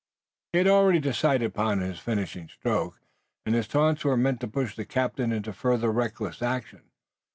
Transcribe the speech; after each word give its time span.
He 0.51 0.57
had 0.57 0.65
already 0.67 0.99
decided 0.99 1.45
upon 1.45 1.77
his 1.79 1.99
finishing 1.99 2.47
stroke, 2.49 2.99
and 3.45 3.53
his 3.53 3.67
taunts 3.67 4.03
were 4.03 4.17
meant 4.17 4.39
to 4.39 4.47
push 4.47 4.75
the 4.75 4.83
captain 4.83 5.31
into 5.31 5.53
further 5.53 5.91
reckless 5.91 6.41
action. 6.41 6.89